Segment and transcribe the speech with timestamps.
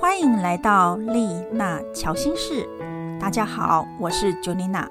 [0.00, 2.66] 欢迎来到丽娜乔心室。
[3.20, 4.88] 大家好，我是 j o n i n a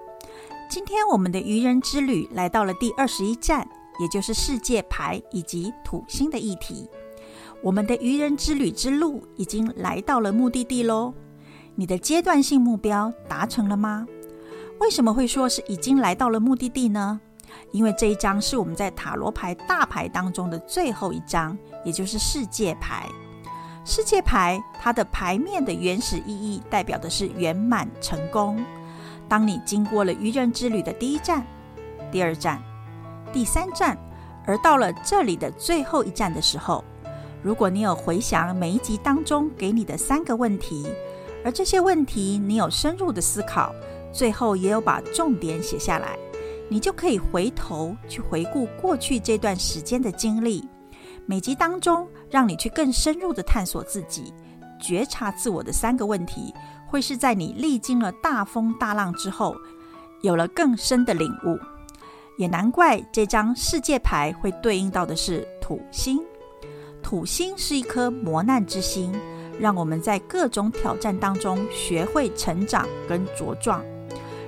[0.69, 3.67] 今天我们的愚人之旅来到了第二十一站，
[3.99, 6.87] 也就是世界牌以及土星的议题。
[7.63, 11.15] 我们的愚人之旅之路已经来到了目的地喽。
[11.73, 14.05] 你的阶段性目标达成了吗？
[14.79, 17.19] 为什么会说是已经来到了目的地呢？
[17.71, 23.09] 因为这一张是我们在塔罗牌大牌当中的最后一张，也就是世界牌。
[23.89, 28.63] 世界牌它的牌面的原始意义代表的是圆满成功。
[29.27, 31.43] 当你经过了愚人之旅的第一站、
[32.11, 32.61] 第二站、
[33.33, 33.97] 第三站，
[34.45, 36.83] 而到了这里的最后一站的时候，
[37.41, 40.87] 如果你有回想每一集当中给你的三个问题，
[41.43, 43.73] 而这些问题你有深入的思考，
[44.13, 46.15] 最后也有把重点写下来。
[46.69, 50.69] 你就可以回头去回顾过去这段时间的经历，
[51.29, 54.33] 每集当中让你去更深入的探索自己、
[54.81, 56.51] 觉察自我的三个问题，
[56.87, 59.55] 会是在你历经了大风大浪之后，
[60.21, 61.55] 有了更深的领悟。
[62.39, 66.19] 也难怪这张世界牌会对应到的是土星，
[67.03, 69.13] 土星是一颗磨难之星，
[69.59, 73.85] 让我们在各种挑战当中学会成长跟茁壮。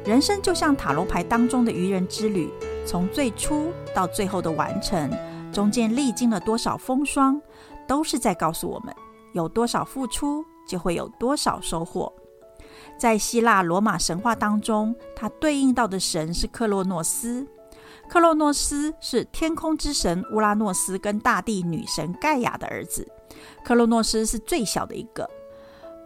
[0.03, 2.49] 人生就像塔罗牌当中的愚人之旅，
[2.87, 5.07] 从最初到最后的完成，
[5.51, 7.41] 中间历经了多少风霜，
[7.87, 8.95] 都是在告诉我们：
[9.33, 12.11] 有多少付出，就会有多少收获。
[12.97, 17.45] 在希腊罗马神话当中，它对应到的神是克洛诺斯。
[18.07, 23.07] 克洛诺斯是天空之神乌拉诺斯跟大地女神盖亚的儿子。
[23.63, 25.29] 克洛诺斯是最小的一个，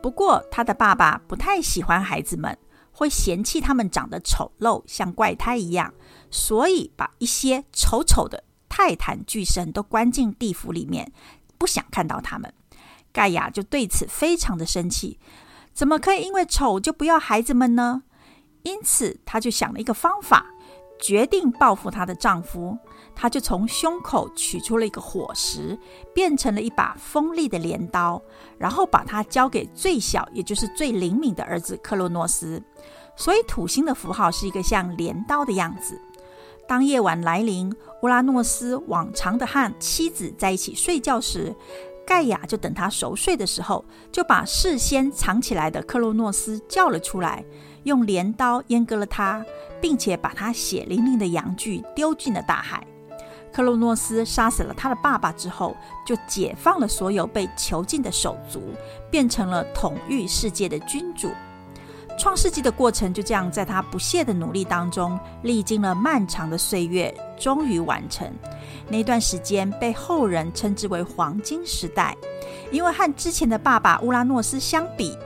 [0.02, 2.58] 不过他的爸爸不太喜欢孩子们。
[2.98, 5.94] 会嫌弃他们长得丑陋，像怪胎一样，
[6.32, 8.45] 所以把一些丑丑的
[8.78, 11.10] 泰坦巨神都关进地府里面，
[11.58, 12.54] 不想看到他们。
[13.14, 15.18] 盖亚就对此非常的生气，
[15.74, 18.04] 怎么可以因为丑就不要孩子们呢？
[18.64, 20.48] 因此，他就想了一个方法，
[21.00, 22.78] 决定报复她的丈夫。
[23.16, 25.80] 他就从胸口取出了一个火石，
[26.14, 28.22] 变成了一把锋利的镰刀，
[28.58, 32.62] 然后把它交给最小，也就是最灵敏的儿子克洛诺斯。
[33.16, 36.02] 所以土星的符号是一个像镰刀的样子。
[36.68, 37.72] 当夜晚来临，
[38.02, 41.56] 乌拉诺斯往常的和妻子在一起睡觉时，
[42.06, 47.46] 盖亚就等他熟睡的时候，就把事先藏起来的克洛诺斯叫了出来，
[47.84, 49.46] 用镰刀阉割了他，
[49.80, 52.86] 并且把他血淋淋的阳具丢进了大海。
[53.54, 58.62] 克洛诺斯杀死了他的爸爸之后，就解放了所有被囚禁的手足，
[59.10, 61.30] 变成了统御世界的君主。
[62.18, 68.32] 创世纪的过程就这样在他不懈的努力当中，历经了漫长的岁月，终于完成。
[68.88, 72.16] 那段时间被后人称之为黄金时代，
[72.72, 75.18] 因为和之前的爸爸乌拉诺斯相比，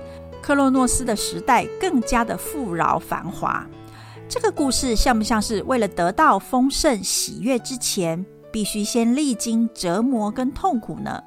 [0.42, 3.66] 克洛诺斯的时代更加的富饶繁华。
[4.28, 11.24] 这个故事像不像是为了得到丰盛喜悦之前，必须先历经折磨跟痛苦呢？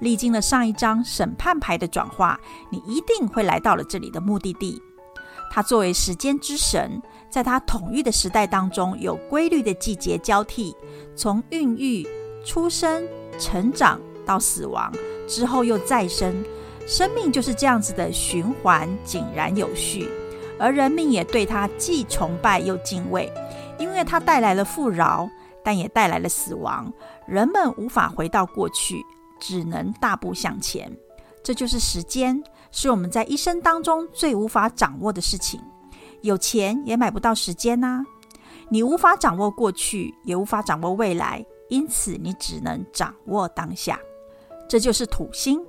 [0.00, 2.38] 历经了上一张审判牌的转化，
[2.70, 4.80] 你一定会来到了这里的目的地。
[5.50, 10.74] 他作为时间之神，在他统御的时代当中，有规律的季节交替，
[11.14, 12.06] 从孕育、
[12.44, 13.06] 出生、
[13.38, 14.92] 成长到死亡
[15.28, 16.44] 之后又再生，
[16.86, 20.08] 生命就是这样子的循环，井然有序。
[20.58, 23.32] 而人民也对他既崇拜又敬畏，
[23.78, 25.28] 因为他带来了富饶，
[25.62, 26.92] 但也带来了死亡。
[27.26, 29.04] 人们无法回到过去，
[29.40, 30.90] 只能大步向前。
[31.42, 35.60] 这就是时间，是我们在一生当中最无法掌握的事情。
[36.22, 38.04] 有钱也买不到时间呐！
[38.68, 44.00] 你无法掌握过去，也无法掌握未来，因此你只能掌握当下。
[44.68, 45.64] 这就是土星。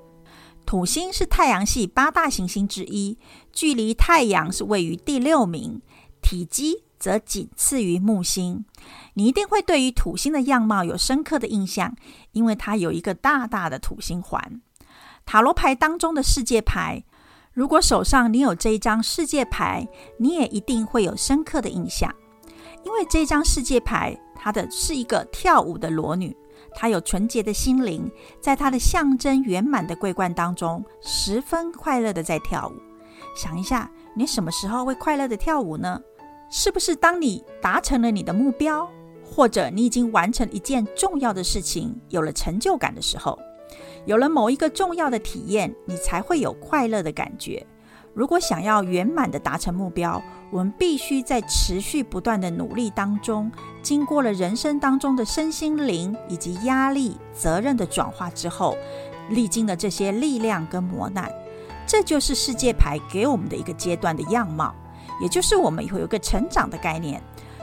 [0.65, 3.17] 土星是太阳系八大行星之一，
[3.53, 5.81] 距离太阳是位于第六名，
[6.21, 8.65] 体积则仅次于木星。
[9.13, 11.95] 你一定会对于土星的样貌有深刻的印象，
[12.31, 14.61] 因为它有一个大大的土星环。
[15.25, 17.03] 塔罗牌当中的世界牌，
[17.53, 19.87] 如果手上你有这一张世界牌，
[20.19, 22.13] 你也一定会有深刻的印象，
[22.83, 26.35] 因为这张世界牌它的是一个跳舞的裸女。
[26.73, 32.73] 她有纯洁的心灵，在她的象征圆满的桂冠当中，十分快乐的在跳舞。
[33.35, 35.99] 想一下，你什么时候会快乐的跳舞呢？
[36.49, 38.89] 是不是当你达成了你的目标，
[39.23, 43.37] 或者你已经完成一件重要的事情，有了成就感的时候，
[44.05, 47.65] 有了某一个重要的体验，你才会有快乐的感觉。
[48.13, 53.51] 如果想要圆满的达成目标，我们必须在持续不断的努力当中，
[53.83, 58.75] 经过了人生当中的身心灵以及压力、责任的转化之后，
[59.29, 61.31] 历经了这些力量跟磨难，
[61.85, 64.73] 这就是世界牌给我们的一个阶段的样貌，
[65.21, 67.21] 也就是我们以后有个成长的概念。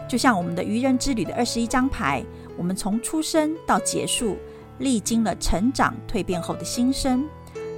[0.09, 2.25] 就像我们的愚人之旅的二十一张牌，
[2.57, 4.37] 我们从出生到结束，
[4.79, 7.27] 历经了成长蜕变后的新生。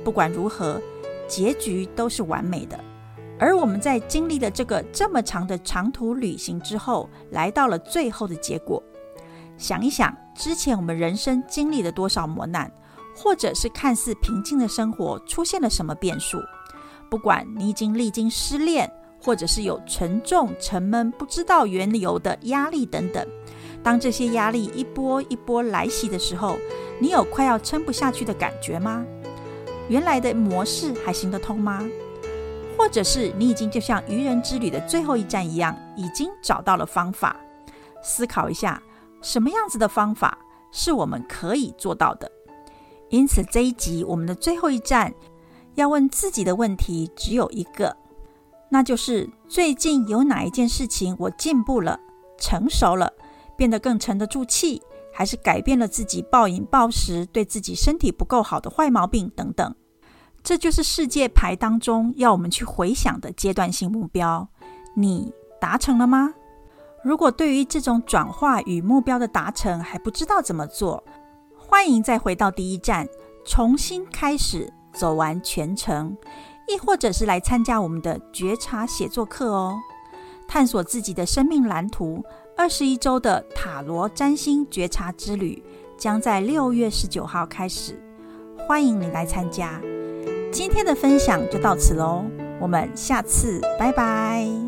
[0.05, 0.81] 不管如何，
[1.29, 2.79] 结局都是完美的。
[3.39, 8.83] 而我们在经历了这个这么长的长途旅行之后，来到了最后的结果。
[9.59, 12.71] 想一想，之前我们人生经历了多少磨难，
[13.15, 16.39] 或者是看似平静的生活出现了什么变数？
[17.09, 18.91] 不管你已经历经失恋，
[19.23, 23.27] 或者是有沉重、沉闷、不知道缘由的压力等等，
[23.83, 26.57] 当这些压力一波一波来袭的时候，
[27.01, 29.05] 你有快要撑不下去的感觉吗？
[29.89, 31.89] 原来的模式还行得通吗？
[32.77, 37.37] 或者是你已经就像愚人之旅的最后一站一样，已经找到了方法？
[38.03, 38.83] 思考一下。
[39.23, 40.39] 什么样子的方法
[40.71, 42.31] 是我们可以做到的？
[43.09, 45.13] 因此这一集我们的最后一站
[45.75, 47.97] 要问自己的问题只有一个，
[48.77, 51.99] 那就是最近有哪一件事情我进步了、
[52.37, 53.11] 成熟了、
[53.57, 59.75] 变得更沉得住气，还是改变了自己暴饮暴食、对自己身体不够好的坏毛病等等？
[60.43, 64.47] 这就是世界牌当中要我们去回想的阶段性目标，
[64.95, 66.35] 你达成了吗？
[67.03, 71.03] 如果对于这种转化与目标的达成还不知道怎么做，
[71.57, 73.09] 欢迎再回到第一站，
[73.47, 76.15] 重新开始走完全程，
[76.69, 79.77] 亦或者是来参加我们的觉察写作课哦，
[80.49, 82.25] 探索自己的生命蓝图。
[82.57, 85.63] 二十一周的塔罗占星觉察之旅
[85.99, 88.01] 将在六月十九号开始，
[88.67, 89.81] 欢迎你来参加。
[90.51, 92.25] 今天的分享就到此喽，
[92.59, 94.66] 我们下次拜拜。